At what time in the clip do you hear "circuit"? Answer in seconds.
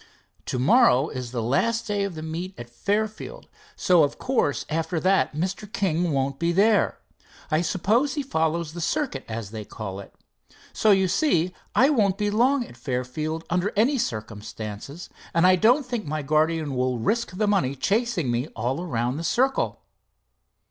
8.81-9.23